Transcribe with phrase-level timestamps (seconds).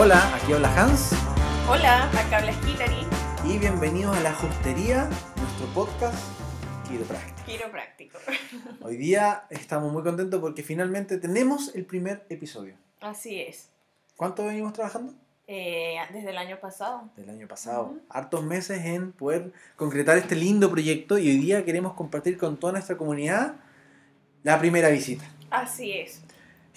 [0.00, 1.10] hola, aquí habla Hans
[1.68, 3.06] Hola, acá habla Hilary,
[3.44, 6.16] y bienvenidos a La Justería, nuestro podcast
[6.88, 7.44] quiropráctico.
[7.44, 8.18] quiropráctico.
[8.80, 12.76] Hoy día estamos muy contentos porque finalmente tenemos el primer episodio.
[13.02, 13.68] Así es.
[14.16, 15.12] ¿Cuánto venimos trabajando?
[15.46, 17.10] Eh, desde el año pasado.
[17.14, 17.84] Del año pasado.
[17.84, 18.00] Ujú.
[18.08, 22.72] Hartos meses en poder concretar este lindo proyecto y hoy día queremos compartir con toda
[22.72, 23.56] nuestra comunidad
[24.44, 25.26] la primera visita.
[25.50, 26.22] Así es.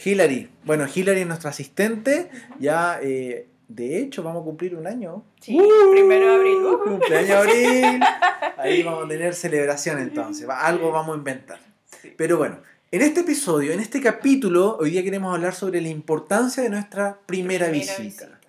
[0.03, 0.49] Hilary.
[0.63, 2.29] Bueno, Hilary es nuestra asistente.
[2.59, 5.23] Ya, eh, de hecho, vamos a cumplir un año.
[5.41, 5.59] Sí,
[5.91, 6.57] primero de abril.
[6.57, 6.83] Uh.
[6.83, 8.01] Cumpleaños de abril.
[8.57, 10.47] Ahí vamos a tener celebración entonces.
[10.49, 11.59] Algo vamos a inventar.
[12.01, 12.13] Sí.
[12.15, 12.59] Pero bueno,
[12.91, 17.19] en este episodio, en este capítulo, hoy día queremos hablar sobre la importancia de nuestra
[17.25, 18.39] primera, visita.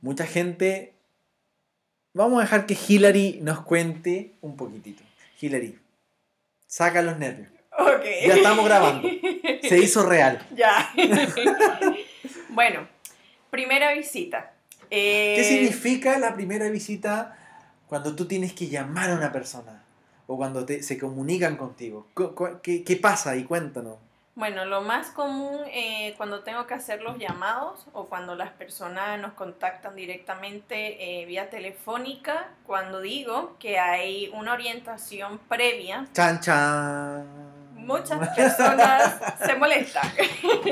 [0.00, 0.94] Mucha gente.
[2.14, 5.02] Vamos a dejar que Hilary nos cuente un poquitito.
[5.40, 5.78] Hilary,
[6.66, 7.48] saca los nervios.
[7.78, 8.04] Ok.
[8.26, 9.08] Ya estamos grabando.
[9.62, 10.46] Se hizo real.
[10.56, 10.92] ya.
[12.50, 12.86] bueno,
[13.50, 14.52] primera visita.
[14.90, 17.36] Eh, ¿Qué significa la primera visita
[17.88, 19.82] cuando tú tienes que llamar a una persona?
[20.26, 22.06] O cuando te- se comunican contigo.
[22.62, 23.36] ¿Qué, qué pasa?
[23.36, 23.96] Y cuéntanos.
[24.34, 29.20] Bueno, lo más común eh, cuando tengo que hacer los llamados o cuando las personas
[29.20, 37.26] nos contactan directamente eh, vía telefónica, cuando digo que hay una orientación previa, Chan, chan.
[37.86, 40.12] Muchas personas se molestan.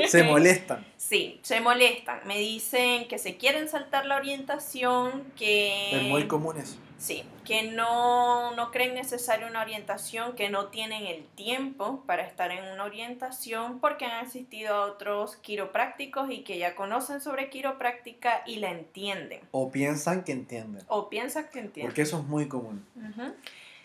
[0.07, 0.85] Se molestan.
[0.97, 2.19] Sí, se molestan.
[2.25, 5.97] Me dicen que se quieren saltar la orientación, que...
[5.97, 6.77] Es muy común eso.
[7.01, 12.51] Sí, que no, no creen necesaria una orientación, que no tienen el tiempo para estar
[12.51, 18.43] en una orientación porque han asistido a otros quiroprácticos y que ya conocen sobre quiropráctica
[18.45, 19.41] y la entienden.
[19.49, 20.83] O piensan que entienden.
[20.89, 21.89] O piensan que entienden.
[21.89, 22.85] Porque eso es muy común.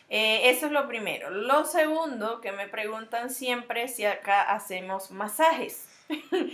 [0.08, 1.30] Eh, eso es lo primero.
[1.30, 5.85] Lo segundo que me preguntan siempre es si acá hacemos masajes.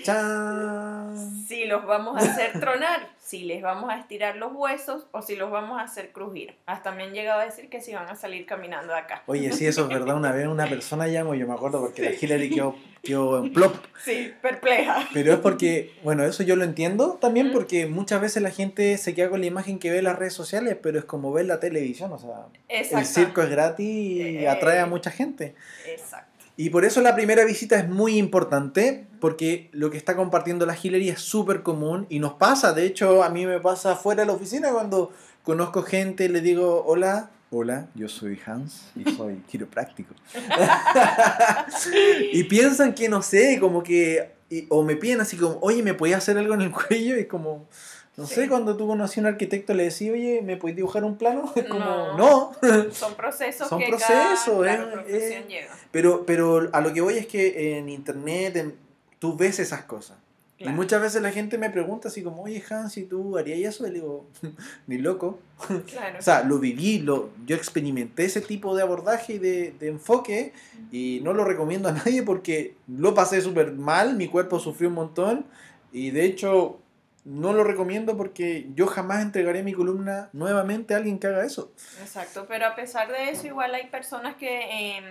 [0.04, 1.44] Chan.
[1.46, 5.36] Si los vamos a hacer tronar, si les vamos a estirar los huesos o si
[5.36, 6.54] los vamos a hacer crujir.
[6.66, 9.22] Hasta me han llegado a decir que si van a salir caminando de acá.
[9.26, 10.16] Oye, sí, eso es verdad.
[10.16, 13.74] Una vez una persona llamó, yo me acuerdo, porque la Hillary quedó, quedó en plop.
[14.04, 15.06] Sí, perpleja.
[15.12, 19.14] Pero es porque, bueno, eso yo lo entiendo también porque muchas veces la gente se
[19.14, 21.60] queda con la imagen que ve en las redes sociales, pero es como ver la
[21.60, 24.48] televisión, o sea, el circo es gratis y Eh.
[24.48, 25.54] atrae a mucha gente.
[25.86, 26.31] Exacto.
[26.56, 30.76] Y por eso la primera visita es muy importante, porque lo que está compartiendo la
[30.80, 34.26] Hillary es súper común y nos pasa, de hecho a mí me pasa fuera de
[34.26, 35.12] la oficina cuando
[35.44, 40.14] conozco gente, le digo, hola, hola, yo soy Hans y soy quiropráctico.
[42.32, 45.94] y piensan que, no sé, como que, y- o me piden así como, oye, ¿me
[45.94, 47.18] podías hacer algo en el cuello?
[47.18, 47.66] Y como...
[48.16, 48.34] No Sí.
[48.34, 51.50] sé, cuando tú conocí a un arquitecto le decís, oye, ¿me puedes dibujar un plano?
[51.56, 52.16] Es como, No.
[52.18, 52.52] no.
[52.92, 55.44] Son procesos Son que procesos, cada eh, claro, eh.
[55.48, 55.74] lleva.
[55.90, 58.74] Pero, pero a lo que voy es que en internet en-
[59.18, 60.18] tú ves esas cosas.
[60.58, 60.72] Claro.
[60.74, 63.86] Y muchas veces la gente me pregunta así como, oye Hans, ¿y tú harías eso?
[63.86, 64.26] Y le digo,
[64.86, 65.38] ni loco.
[65.90, 66.18] Claro.
[66.18, 70.52] O sea, lo viví, lo, yo experimenté ese tipo de abordaje y de, de enfoque
[70.92, 74.96] y no lo recomiendo a nadie porque lo pasé súper mal, mi cuerpo sufrió un
[74.96, 75.46] montón
[75.92, 76.78] y de hecho
[77.24, 81.72] no lo recomiendo porque yo jamás entregaré mi columna nuevamente a alguien que haga eso.
[82.00, 85.04] Exacto, pero a pesar de eso, igual hay personas que en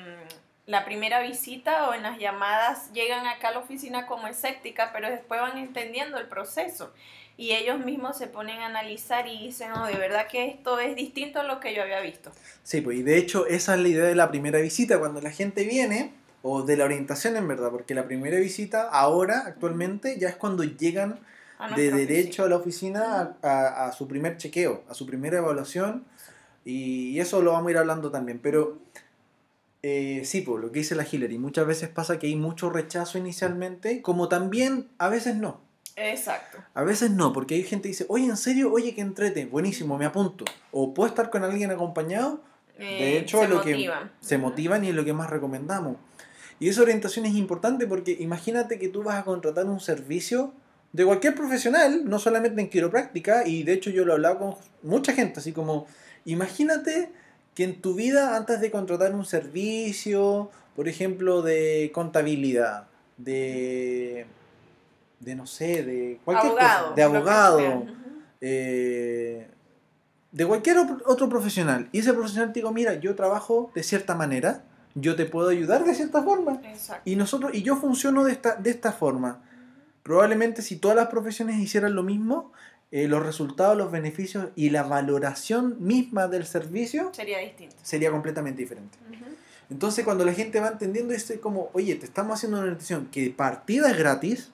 [0.65, 5.09] la primera visita o en las llamadas llegan acá a la oficina como escéptica, pero
[5.09, 6.93] después van entendiendo el proceso.
[7.37, 10.95] Y ellos mismos se ponen a analizar y dicen, no, de verdad que esto es
[10.95, 12.31] distinto a lo que yo había visto.
[12.61, 15.31] Sí, pues y de hecho esa es la idea de la primera visita, cuando la
[15.31, 20.29] gente viene, o de la orientación en verdad, porque la primera visita ahora, actualmente, ya
[20.29, 21.19] es cuando llegan
[21.75, 22.45] de derecho oficina.
[22.45, 23.37] a la oficina
[23.87, 26.05] a, su primer chequeo, a su primera evaluación,
[26.65, 28.77] y eso lo vamos a ir hablando también, pero
[29.83, 33.17] eh, sí, pues lo que dice la Hillary, muchas veces pasa que hay mucho rechazo
[33.17, 35.61] inicialmente, como también a veces no.
[35.95, 36.59] Exacto.
[36.73, 38.71] A veces no, porque hay gente que dice, oye, ¿en serio?
[38.71, 40.45] Oye, que entrete, buenísimo, me apunto.
[40.71, 42.41] O puedo estar con alguien acompañado,
[42.77, 44.07] de Eh, hecho, lo motivan.
[44.19, 45.97] que se motivan y es lo que más recomendamos.
[46.59, 50.53] Y esa orientación es importante porque imagínate que tú vas a contratar un servicio
[50.93, 54.55] de cualquier profesional, no solamente en quiropráctica, y de hecho yo lo he hablado con
[54.83, 55.87] mucha gente, así como,
[56.25, 57.11] imagínate
[57.55, 64.25] que en tu vida antes de contratar un servicio, por ejemplo, de contabilidad, de,
[65.19, 66.83] de no sé, de cualquier Abogado.
[66.83, 67.85] cosa, de abogado,
[68.41, 69.47] eh,
[70.31, 71.89] de cualquier otro- otro profesional.
[71.91, 74.63] Y ese profesional te digo, mira, yo trabajo de cierta manera,
[74.95, 76.61] yo te puedo ayudar de cierta forma.
[76.63, 77.03] Exacto.
[77.09, 79.41] Y nosotros, y yo funciono de esta, de esta forma.
[80.03, 82.51] Probablemente si todas las profesiones hicieran lo mismo,
[82.91, 87.75] eh, los resultados, los beneficios y la valoración misma del servicio Sería distinto.
[87.83, 88.97] sería completamente diferente.
[89.69, 93.05] Entonces cuando la gente va entendiendo esto es como, oye, te estamos haciendo una orientación
[93.07, 94.51] que partida es gratis,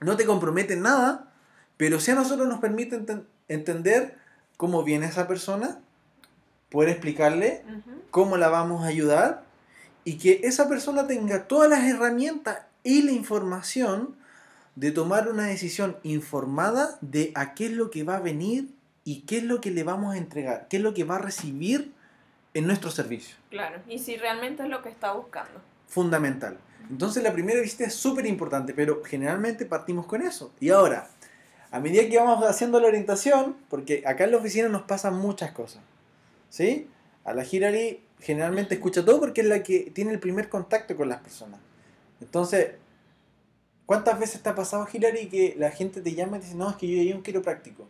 [0.00, 1.26] no te compromete en nada,
[1.76, 4.16] Pero si a nosotros nos permite enten- entender
[4.58, 5.78] cómo viene esa persona,
[6.70, 7.62] poder explicarle
[8.10, 9.44] cómo la vamos a ayudar
[10.04, 14.14] y que esa persona tenga todas las herramientas y la información
[14.76, 18.68] de tomar una decisión informada de a qué es lo que va a venir
[19.04, 21.20] y qué es lo que le vamos a entregar, qué es lo que va a
[21.20, 21.92] recibir
[22.54, 23.36] en nuestro servicio.
[23.50, 25.60] Claro, y si realmente es lo que está buscando.
[25.86, 26.58] Fundamental.
[26.88, 30.52] Entonces la primera visita es súper importante, pero generalmente partimos con eso.
[30.60, 31.08] Y ahora,
[31.70, 35.52] a medida que vamos haciendo la orientación, porque acá en la oficina nos pasan muchas
[35.52, 35.82] cosas,
[36.48, 36.88] ¿sí?
[37.24, 41.08] A la Hirari generalmente escucha todo porque es la que tiene el primer contacto con
[41.08, 41.60] las personas.
[42.20, 42.72] Entonces,
[43.90, 46.70] ¿cuántas veces te ha pasado, Hilary, que la gente te llama y te dice, no,
[46.70, 47.88] es que yo llegué a un quiropráctico?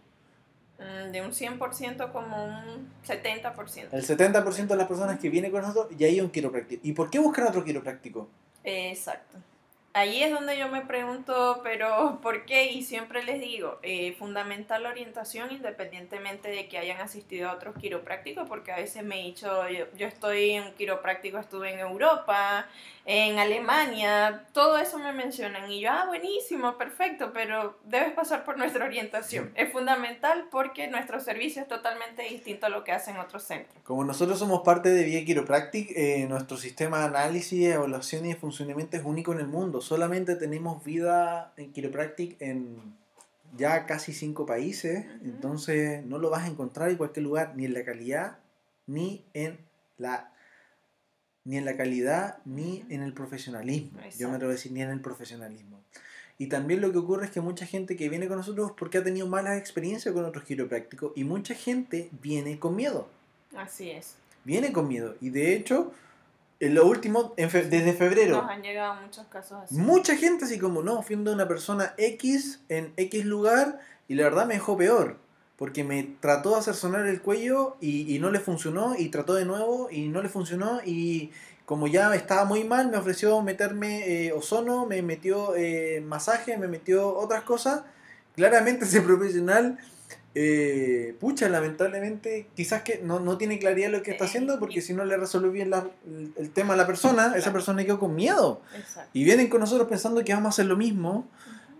[0.78, 3.88] Mm, De un 100% como un 70%.
[3.92, 6.80] El 70% de las personas que vienen con nosotros ya hay un quiropráctico.
[6.88, 8.30] ¿Y por qué buscan otro quiropráctico?
[8.64, 9.36] Exacto.
[9.92, 12.70] Ahí es donde yo me pregunto, pero ¿por qué?
[12.72, 17.74] Y siempre les digo, eh, fundamental la orientación independientemente de que hayan asistido a otros
[17.76, 21.80] quiroprácticos, porque a veces me he dicho, yo, yo estoy en un quiropráctico, estuve en
[21.80, 22.68] Europa,
[23.06, 28.56] en Alemania, todo eso me mencionan y yo, ah, buenísimo, perfecto, pero debes pasar por
[28.58, 29.50] nuestra orientación.
[29.56, 33.74] Es fundamental porque nuestro servicio es totalmente distinto a lo que hacen otros centros.
[33.82, 38.96] Como nosotros somos parte de Vía Chiropractic, eh, nuestro sistema de análisis, evaluación y funcionamiento
[38.96, 39.79] es único en el mundo.
[39.80, 42.98] Solamente tenemos vida en Chiropractic en
[43.56, 47.74] ya casi cinco países, entonces no lo vas a encontrar en cualquier lugar, ni en
[47.74, 48.38] la calidad,
[48.86, 49.58] ni en
[49.98, 50.32] la
[51.44, 53.98] ni en la calidad, ni en el profesionalismo.
[54.18, 55.80] Yo me atrevo a decir ni en el profesionalismo.
[56.38, 58.98] Y también lo que ocurre es que mucha gente que viene con nosotros es porque
[58.98, 63.08] ha tenido malas experiencias con otros quiroprácticos y mucha gente viene con miedo
[63.56, 64.14] Así es.
[64.44, 65.16] viene con miedo.
[65.20, 65.92] Y de hecho,
[66.60, 69.74] en lo último, en fe- desde febrero, Nos han llegado muchos casos así.
[69.76, 74.24] mucha gente así como, no, fui donde una persona X en X lugar y la
[74.24, 75.16] verdad me dejó peor.
[75.56, 79.34] Porque me trató de hacer sonar el cuello y, y no le funcionó y trató
[79.34, 81.32] de nuevo y no le funcionó y
[81.66, 86.66] como ya estaba muy mal me ofreció meterme eh, ozono, me metió eh, masaje, me
[86.66, 87.82] metió otras cosas.
[88.36, 89.78] Claramente ese profesional,
[90.34, 94.80] eh, pucha, lamentablemente quizás que no, no tiene claridad lo que está Eh, haciendo porque
[94.80, 97.98] si no le resolvió bien la- el, el tema a la persona, esa persona quedó
[97.98, 98.62] con miedo.
[98.76, 99.10] Exacto.
[99.12, 101.28] Y vienen con nosotros pensando que vamos a hacer lo mismo.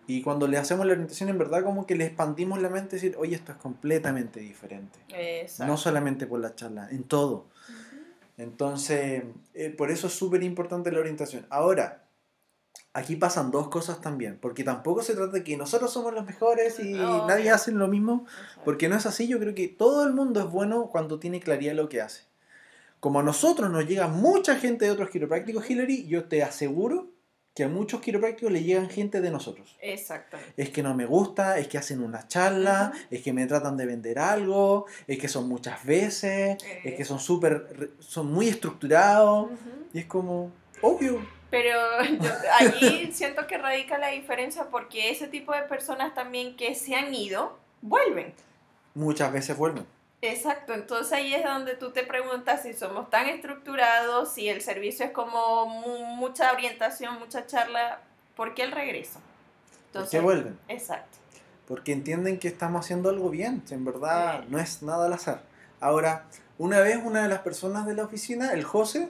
[0.09, 2.99] Y cuando le hacemos la orientación, en verdad, como que le expandimos la mente y
[3.01, 4.99] decir, oye, esto es completamente diferente.
[5.11, 5.71] Exacto.
[5.71, 7.47] No solamente por la charla, en todo.
[8.37, 9.23] Entonces,
[9.55, 11.47] eh, por eso es súper importante la orientación.
[11.51, 12.00] Ahora,
[12.93, 16.81] aquí pasan dos cosas también, porque tampoco se trata de que nosotros somos los mejores
[16.81, 18.63] y nadie hace lo mismo, Exacto.
[18.65, 19.29] porque no es así.
[19.29, 22.25] Yo creo que todo el mundo es bueno cuando tiene claridad lo que hace.
[22.99, 27.09] Como a nosotros nos llega mucha gente de otros quiroprácticos, Hillary, yo te aseguro
[27.55, 29.77] que a muchos quiroprácticos le llegan gente de nosotros.
[29.81, 30.53] Exactamente.
[30.57, 33.87] Es que no me gusta, es que hacen una charla, es que me tratan de
[33.87, 39.51] vender algo, es que son muchas veces, es que son súper, son muy estructurados.
[39.93, 40.53] Y es como,
[40.83, 41.21] obvio.
[41.51, 41.79] Pero
[42.21, 46.95] yo- allí siento que radica la diferencia porque ese tipo de personas también que se
[46.95, 48.33] han ido, vuelven.
[48.95, 49.87] Muchas veces vuelven.
[50.23, 55.07] Exacto, entonces ahí es donde tú te preguntas si somos tan estructurados, si el servicio
[55.07, 58.01] es como mu- mucha orientación, mucha charla,
[58.37, 59.19] ¿por qué el regreso?
[59.93, 60.59] ¿Por qué vuelven?
[60.69, 61.19] Exacto.
[61.67, 63.63] Porque entienden que estamos haciendo algo bien.
[63.71, 65.43] En verdad, no es nada al azar.
[65.81, 66.27] Ahora,
[66.59, 69.09] una vez una de las personas de la oficina, el José,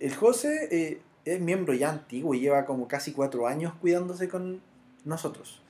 [0.00, 4.60] el José eh, es miembro ya antiguo y lleva como casi cuatro años cuidándose con
[5.04, 5.62] nosotros.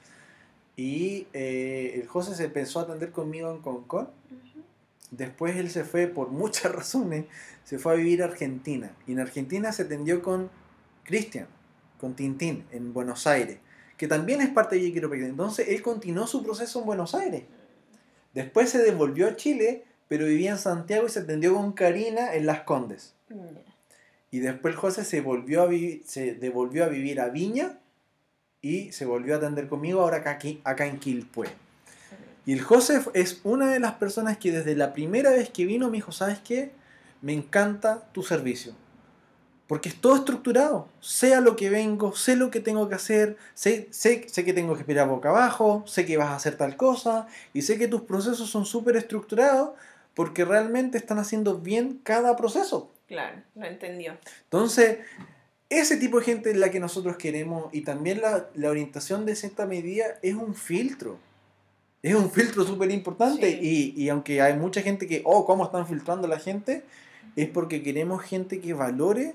[0.76, 4.04] Y eh, el José se pensó atender conmigo en Concon.
[4.04, 4.64] Ujú.
[5.10, 7.26] Después él se fue, por muchas razones,
[7.64, 8.94] se fue a vivir a Argentina.
[9.06, 10.50] Y en Argentina se atendió con
[11.04, 11.46] Cristian,
[12.00, 13.58] con Tintín, en Buenos Aires,
[13.96, 15.28] que también es parte de Quiropráctica.
[15.28, 17.44] Entonces él continuó su proceso en Buenos Aires.
[18.32, 22.46] Después se devolvió a Chile, pero vivía en Santiago y se atendió con Karina en
[22.46, 23.14] Las Condes.
[24.34, 25.68] Y después José se, volvió a
[26.04, 27.78] se devolvió a vivir a Viña
[28.60, 31.46] y se volvió a atender conmigo ahora acá, aquí, acá en Quilpué.
[32.44, 35.88] Y el José es una de las personas que desde la primera vez que vino
[35.88, 36.72] me dijo, ¿sabes qué?
[37.22, 38.72] Me encanta tu servicio.
[39.68, 40.88] Porque es todo estructurado.
[40.98, 44.52] Sé a lo que vengo, sé lo que tengo que hacer, sé, sé, sé que
[44.52, 47.86] tengo que esperar boca abajo, sé que vas a hacer tal cosa, y sé que
[47.86, 49.78] tus procesos son súper estructurados
[50.12, 52.90] porque realmente están haciendo bien cada proceso.
[53.06, 54.16] Claro, lo entendió.
[54.44, 54.98] Entonces,
[55.68, 59.34] ese tipo de gente es la que nosotros queremos y también la, la orientación de
[59.36, 61.18] cierta medida es un filtro.
[62.02, 63.94] Es un filtro súper importante Sí.
[63.96, 66.84] y, y aunque hay mucha gente que, oh, ¿cómo están filtrando a la gente?
[67.36, 69.34] Es porque queremos gente que valore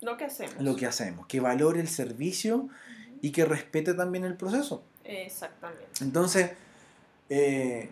[0.00, 0.60] Lo que hacemos.
[0.60, 2.68] lo que hacemos, que valore el servicio
[3.22, 4.82] y que respete también el proceso.
[5.04, 5.84] Exactamente.
[6.00, 6.50] Entonces,
[7.30, 7.90] Eh,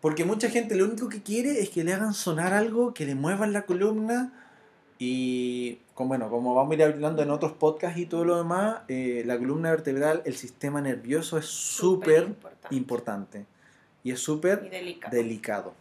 [0.00, 3.16] porque mucha gente lo único que quiere es que le hagan sonar algo, que le
[3.16, 4.32] muevan la columna.
[4.98, 8.80] Y como, bueno, como vamos a ir hablando en otros podcasts y todo lo demás,
[8.88, 12.74] eh, la columna vertebral, el sistema nervioso es súper importante.
[12.74, 13.46] importante.
[14.02, 14.68] Y es súper
[15.10, 15.74] delicado.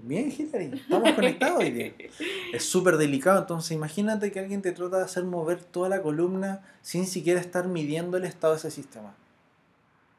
[0.00, 1.94] Bien, Hillary, estamos conectados hoy día.
[2.52, 6.62] Es súper delicado, entonces imagínate que alguien te trata de hacer mover toda la columna
[6.82, 9.14] sin siquiera estar midiendo el estado de ese sistema.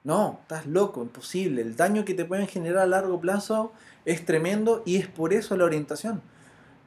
[0.04, 1.62] No, estás loco, imposible.
[1.62, 3.74] El daño que te pueden generar a largo plazo
[4.06, 6.22] es tremendo y es por eso la orientación.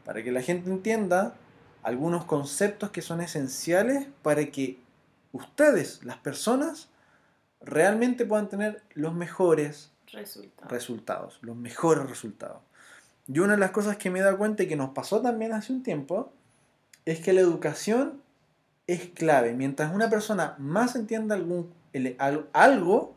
[0.04, 1.34] Para que la gente entienda
[1.82, 4.78] algunos conceptos que son esenciales para que
[5.32, 6.88] ustedes, las personas,
[7.61, 10.68] realmente puedan tener los mejores Resultado.
[10.70, 12.58] resultados, los mejores resultados.
[13.26, 15.52] Y una de las cosas que me he dado cuenta y que nos pasó también
[15.52, 16.32] hace un tiempo
[17.04, 18.23] es que la educación
[18.87, 19.52] es clave.
[19.52, 23.14] Mientras una persona más entienda algún, el- al- algo,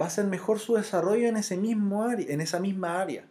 [0.00, 3.24] va a ser mejor su desarrollo en, ese mismo área, en esa misma área.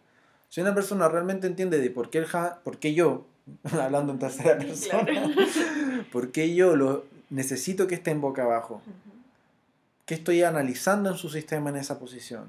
[0.48, 3.26] Si una persona realmente entiende de por qué, el ja- por qué yo,
[3.72, 5.28] hablando en tercera persona, Claro.
[6.12, 9.16] por qué yo lo necesito que esté en boca abajo, Ujú.
[10.04, 12.44] ¿Qué estoy analizando en su sistema en esa posición?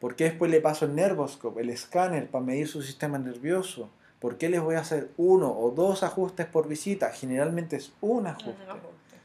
[0.00, 3.90] ¿Por qué después le paso el Nervoscope, el escáner, para medir su sistema nervioso?
[4.18, 7.10] ¿Por qué les voy a hacer uno o dos ajustes por visita?
[7.12, 8.60] Generalmente es un ajuste.
[8.64, 9.16] Un ajuste.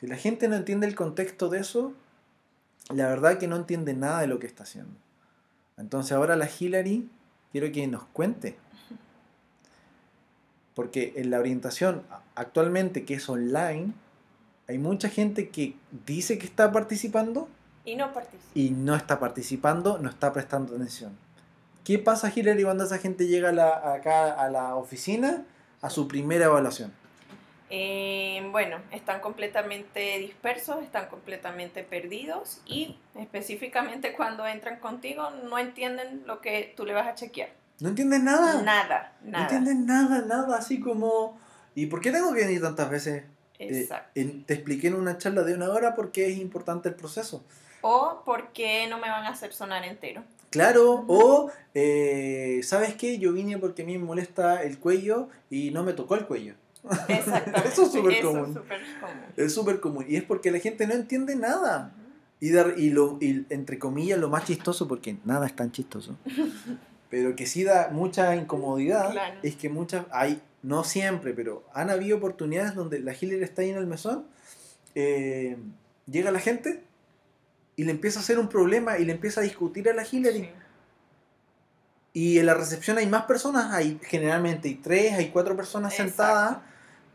[0.00, 1.92] Si la gente no entiende el contexto de eso,
[2.88, 4.94] la verdad que no entiende nada de lo que está haciendo.
[5.76, 7.06] Entonces ahora la Hillary
[7.52, 8.56] quiero que nos cuente.
[10.78, 12.04] Porque en la orientación
[12.36, 13.94] actualmente que es online,
[14.68, 15.74] hay mucha gente que
[16.06, 17.48] dice que está participando
[17.84, 18.44] Y no participa.
[18.54, 21.18] y no está participando, no está prestando atención.
[21.82, 25.42] ¿Qué pasa, Hillary, cuando esa gente llega a la- acá a la oficina
[25.82, 26.92] a su primera evaluación?
[27.70, 36.22] Eh, bueno, están completamente dispersos, están completamente perdidos y específicamente cuando entran contigo no entienden
[36.24, 37.50] lo que tú le vas a chequear.
[37.80, 38.62] ¿No entienden nada?
[38.62, 39.44] Nada, No nada.
[39.44, 41.38] entienden nada, nada, así como...
[41.74, 43.22] ¿Y por qué tengo que venir tantas veces?
[43.60, 44.10] Eh, Exacto.
[44.46, 47.44] te expliqué en una charla de una hora por qué es importante el proceso.
[47.82, 50.24] O por qué no me van a hacer sonar entero.
[50.50, 53.18] Claro, o eh, ¿sabes qué?
[53.18, 56.54] Yo vine porque a mí me molesta el cuello y no me tocó el cuello.
[57.08, 57.68] Exactamente.
[57.72, 58.46] Eso es súper común.
[58.48, 59.24] es súper común.
[59.36, 61.92] Es súper común y es porque la gente no entiende nada.
[62.40, 66.16] Y, de- y, lo, y entre comillas lo más chistoso, porque nada es tan chistoso,
[67.10, 69.38] pero que sí da mucha incomodidad, Claro.
[69.42, 73.70] es que muchas, hay, no siempre, pero han habido oportunidades donde la Hillary está ahí
[73.70, 74.26] en el mesón,
[74.94, 75.56] eh,
[76.06, 76.82] llega la gente
[77.76, 80.40] y le empieza a hacer un problema y le empieza a discutir a la Hillary.
[80.44, 80.50] Sí.
[82.14, 86.10] Y en la recepción hay más personas, hay generalmente hay tres, hay cuatro personas Exacto.
[86.10, 86.58] sentadas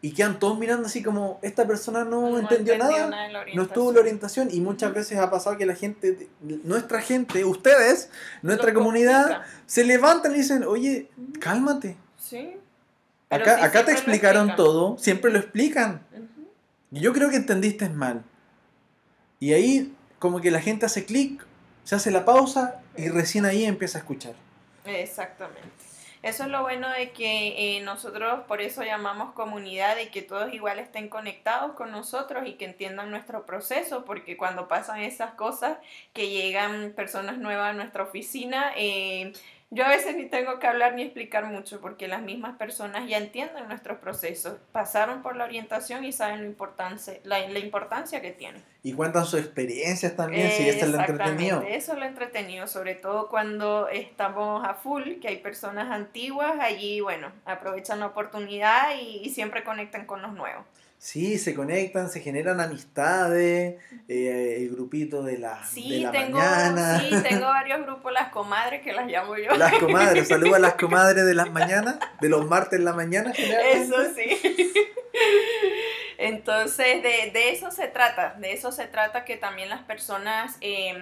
[0.04, 3.10] y quedan todos mirando así como, esta persona no, entendió, nada.
[3.56, 8.10] No estuvo la orientación y muchas veces ha pasado que la gente, nuestra gente, ustedes,
[8.42, 9.48] nuestra comunidad, complica.
[9.66, 11.96] se levantan y dicen, oye, cálmate.
[12.18, 12.58] Sí.
[13.30, 16.02] Pero Acá, sí, acá te explicaron todo, siempre lo explican.
[16.92, 18.26] Y Yo creo que entendiste mal.
[19.40, 21.46] Y ahí como que la gente hace clic,
[21.86, 24.34] se hace la pausa y recién ahí empieza a escuchar.
[24.84, 25.93] Exactamente.
[26.24, 30.54] Eso es lo bueno de que eh, nosotros por eso llamamos comunidad y que todos
[30.54, 35.78] igual estén conectados con nosotros y que entiendan nuestro proceso, porque cuando pasan esas cosas,
[36.14, 39.34] que llegan personas nuevas a nuestra oficina, eh,
[39.70, 43.18] yo a veces ni tengo que hablar ni explicar mucho, porque las mismas personas ya
[43.18, 48.32] entienden nuestros procesos, pasaron por la orientación y saben lo importancia, la, la importancia que
[48.32, 48.73] tiene.
[48.86, 51.62] Y cuentan sus experiencias también, si eso es lo entretenido.
[51.62, 57.00] Eso es lo entretenido, sobre todo cuando estamos a full, que hay personas antiguas, allí,
[57.00, 60.66] bueno, aprovechan la oportunidad y, y siempre conectan con los nuevos.
[60.98, 63.76] Sí, se conectan, se generan amistades,
[64.08, 67.00] eh, el grupito de la, de Sí, la tengo, mañana.
[67.00, 69.54] sí, tengo varios grupos, las comadres, que las llamo yo.
[69.58, 73.34] Las comadres, saludos a las comadres de las mañanas, de los martes en la mañana.
[73.34, 73.82] generalmente.
[73.84, 74.73] Eso sí.
[76.28, 80.98] Entonces, de, de eso se trata, de eso se trata que también las personas em,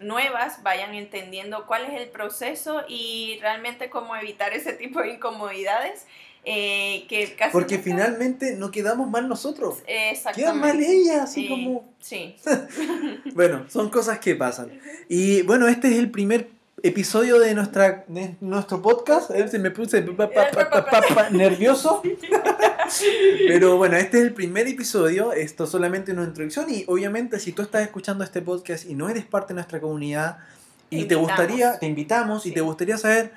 [0.00, 6.06] nuevas vayan entendiendo cuál es el proceso y realmente cómo evitar ese tipo de incomodidades
[6.48, 9.78] eh, que casi Porque nunca- finalmente no quedamos mal nosotros.
[9.86, 10.42] Exactamente.
[10.42, 11.84] Quedan mal ellas, así Eh, como...
[12.00, 12.36] Sí.
[13.34, 14.70] Bueno, son cosas que pasan.
[15.08, 16.48] Y bueno, este es el primer
[16.82, 19.30] episodio de nuestra de nuestro podcast.
[19.30, 20.50] Me puse pa- pa-
[21.14, 22.02] pa- nervioso.
[23.48, 25.32] Pero bueno, este es el primer episodio.
[25.32, 26.66] Esto es solamente una introducción.
[26.68, 30.38] Y obviamente, si tú estás escuchando este podcast y no eres parte de nuestra comunidad
[30.88, 33.32] y Te gustaría, te invitamos y te gustaría saber,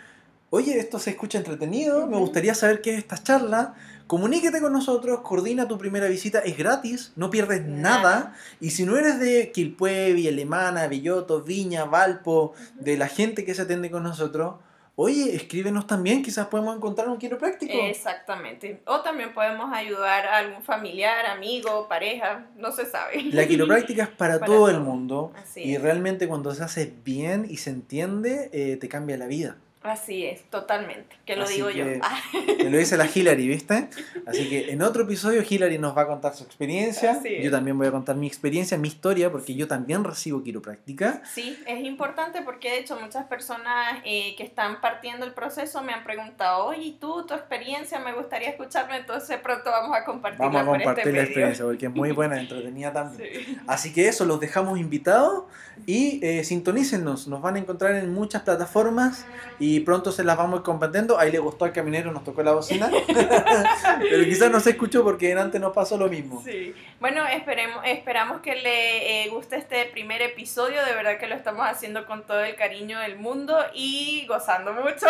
[0.52, 3.74] oye, esto se escucha entretenido, me gustaría saber qué es esta charla.
[4.06, 7.80] Comuníquete con nosotros, coordina tu primera visita, es gratis, no pierdes nada.
[7.80, 8.36] Nada.
[8.60, 13.64] Y si no eres de Quilpue, Alemana, Belloto, Viña, Valpo, de la gente que se
[13.64, 14.56] atiende con nosotros,
[15.02, 17.72] oye, escríbenos también, quizás podemos encontrar un quiropráctico.
[17.74, 18.82] Exactamente.
[18.86, 23.24] O también podemos ayudar a algún familiar, amigo, pareja, no se sabe.
[23.32, 25.82] La quiropráctica es para, Para todo el mundo Así y es.
[25.82, 29.56] realmente cuando se hace bien y se entiende, eh, te cambia la vida.
[29.82, 31.16] Así es, totalmente.
[31.26, 31.86] Que lo Así digo que- yo.
[32.04, 32.20] Ah,
[32.58, 33.88] Te lo dice la Hillary, ¿viste?
[34.26, 37.22] Así que en otro episodio Hillary nos va a contar su experiencia.
[37.42, 41.22] Yo también voy a contar mi experiencia, mi historia, porque yo también recibo quiropráctica.
[41.34, 45.94] Sí, es importante porque de hecho muchas personas eh, que están partiendo el proceso me
[45.94, 48.00] han preguntado, oye, ¿y tú, tu experiencia?
[48.00, 51.66] Me gustaría escucharlo, entonces pronto vamos a compartirla Vamos a por compartir este la experiencia
[51.66, 53.30] porque es muy buena, entretenida también.
[53.46, 53.58] Sí.
[53.66, 55.46] Así que eso, los dejamos invitados
[55.86, 57.28] y eh, sintonícennos.
[57.30, 59.26] Nos van a encontrar en muchas plataformas
[59.60, 61.20] y pronto se las vamos a ir compartiendo.
[61.20, 62.90] Ahí le gustó al caminero, nos tocó la bocina.
[64.00, 66.42] Pero quizás no se escuchó porque antes nos pasó lo mismo.
[66.44, 66.74] Sí.
[67.00, 70.84] Bueno, esperemos, esperamos que le eh, guste este primer episodio.
[70.86, 75.08] De verdad que lo estamos haciendo con todo el cariño del mundo y gozando mucho.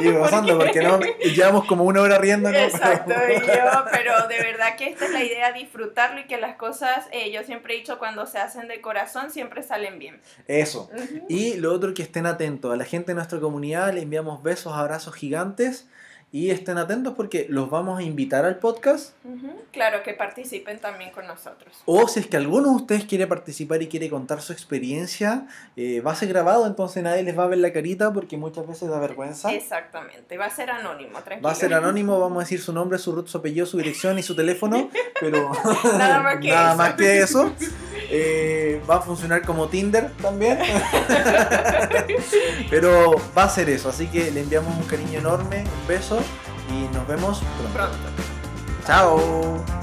[0.00, 1.00] Y gozando porque no,
[1.34, 2.50] llevamos como una hora riendo.
[2.50, 6.56] Exacto, y yo, pero de verdad que esta es la idea, disfrutarlo y que las
[6.56, 10.20] cosas, eh, yo siempre he dicho, cuando se hacen de corazón, siempre salen bien.
[10.46, 10.90] Eso.
[11.28, 12.72] Y lo otro que estén atentos.
[12.72, 15.86] A la gente de nuestra comunidad enviamos besos, abrazos gigantes.
[16.34, 19.12] Y estén atentos porque los vamos a invitar al podcast.
[19.70, 21.82] Claro, que participen también con nosotros.
[21.84, 26.00] O si es que alguno de ustedes quiere participar y quiere contar su experiencia, eh,
[26.00, 28.88] va a ser grabado, entonces nadie les va a ver la carita porque muchas veces
[28.88, 29.52] da vergüenza.
[29.52, 31.46] Exactamente, va a ser anónimo, tranquilo.
[31.46, 34.18] Va a ser anónimo, vamos a decir su nombre, su root, su apellido, su dirección
[34.18, 34.88] y su teléfono,
[35.20, 35.52] pero
[35.98, 36.76] Nada más que nada eso.
[36.78, 37.52] más que eso.
[38.14, 40.58] Eh, va a funcionar como Tinder también.
[42.70, 46.18] pero va a ser eso, así que le enviamos un cariño enorme, un beso
[46.68, 47.72] y nos vemos pronto.
[47.72, 47.96] Pronto.
[48.86, 49.81] Chao.